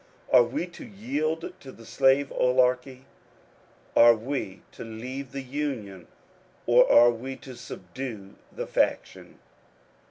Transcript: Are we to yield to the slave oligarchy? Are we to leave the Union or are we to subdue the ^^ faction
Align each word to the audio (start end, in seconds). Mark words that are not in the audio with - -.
Are 0.33 0.41
we 0.43 0.65
to 0.65 0.83
yield 0.83 1.53
to 1.59 1.71
the 1.71 1.85
slave 1.85 2.31
oligarchy? 2.31 3.05
Are 3.95 4.15
we 4.15 4.63
to 4.71 4.83
leave 4.83 5.31
the 5.31 5.43
Union 5.43 6.07
or 6.65 6.91
are 6.91 7.11
we 7.11 7.35
to 7.35 7.55
subdue 7.55 8.33
the 8.51 8.65
^^ 8.65 8.67
faction 8.67 9.37